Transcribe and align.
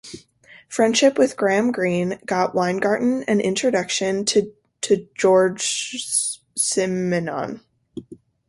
Friendship 0.67 1.19
with 1.19 1.37
Graham 1.37 1.71
Greene 1.71 2.17
got 2.25 2.55
Weingarten 2.55 3.21
an 3.25 3.39
introduction 3.39 4.25
to 4.25 4.49
Georges 5.13 6.39
Simenon. 6.57 7.61